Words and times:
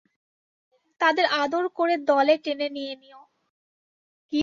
তাদের 1.01 1.25
আদর 1.35 1.65
করে 1.77 1.95
দলে 2.09 2.35
টেনে 2.43 2.67
নিয়ে 2.69 2.93
নিয়ো। 2.95 3.21